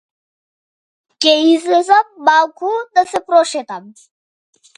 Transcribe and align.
Ќе 1.25 1.33
излезам 1.49 2.09
малку 2.31 2.73
да 2.99 3.05
се 3.13 3.23
прошетам. 3.29 3.93